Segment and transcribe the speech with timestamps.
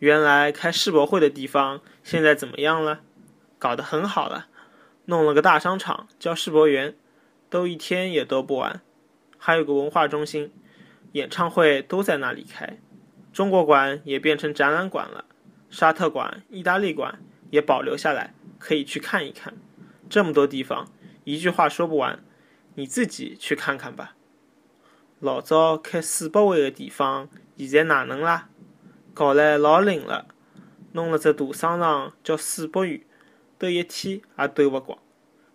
[0.00, 3.00] 原来开世博会的地方现在怎么样了？
[3.58, 4.46] 搞得很好了，
[5.04, 6.96] 弄了个大商场叫世博园，
[7.50, 8.80] 兜一天也兜不完。
[9.36, 10.50] 还有个文化中心，
[11.12, 12.78] 演唱会都在那里开。
[13.30, 15.26] 中国馆也变成展览馆了，
[15.68, 17.20] 沙特馆、意大利馆
[17.50, 19.54] 也保留下来，可以去看一看。
[20.08, 20.90] 这么多地方，
[21.24, 22.24] 一句话说不完，
[22.74, 24.14] 你自己去看看吧。
[25.18, 27.28] 老早开世博会的地方，
[27.58, 28.48] 现在哪能啦？
[29.20, 30.24] 搞来老灵了，
[30.92, 33.02] 弄了只大商场叫世博园，
[33.58, 34.98] 兜一天也兜勿光。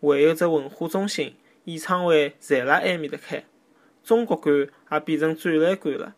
[0.00, 3.44] 还有只文化中心，演唱会侪辣埃面搭开。
[4.02, 6.16] 中国馆也变成展览馆了，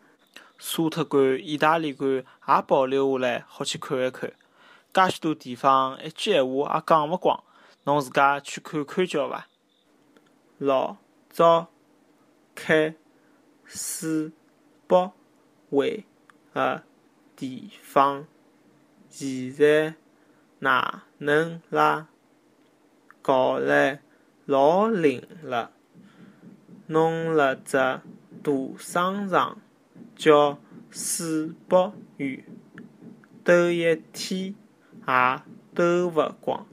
[0.57, 2.25] 沙特馆、意大利馆也
[2.67, 4.33] 保留下来，好去看一看。
[4.95, 7.45] 介许多地方，一句闲话也讲勿光，
[7.83, 9.49] 侬自家去看看叫伐？
[10.57, 10.97] 老
[11.29, 11.67] 早
[12.55, 12.95] 开
[13.67, 14.33] 世
[14.87, 15.13] 博
[15.69, 16.07] 会
[16.55, 16.83] 的
[17.37, 18.27] 地方，
[19.09, 19.95] 现在
[20.61, 22.09] 哪能啦？
[23.23, 24.01] 搞来
[24.47, 25.73] 老灵了，
[26.87, 27.77] 弄了只
[28.43, 29.61] 大商场
[30.15, 30.59] 叫
[30.91, 32.45] 世博园，
[33.43, 34.55] 兜一天
[35.07, 35.43] 也
[35.75, 36.67] 兜勿光。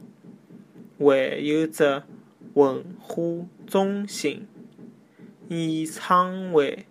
[0.98, 2.02] 还有只
[2.54, 3.22] 文化
[3.66, 4.46] 中心，
[5.48, 6.86] 演唱会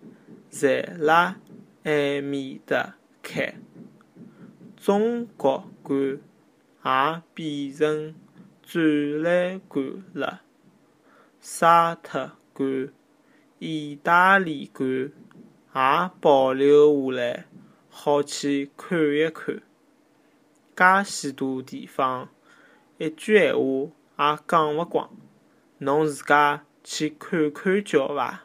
[0.50, 1.36] 侪辣
[1.84, 3.54] 埃面搭开。
[4.76, 6.20] 中国馆
[6.84, 8.14] 也变成
[8.62, 10.42] 展览馆了，
[11.40, 12.92] 沙特馆、
[13.58, 17.46] 意大利馆也保留下来，
[17.88, 19.62] 好去看一看。
[20.74, 22.28] 介许多地方，
[22.98, 25.10] 一句闲话也讲勿光，
[25.78, 28.42] 侬自家去看看叫伐？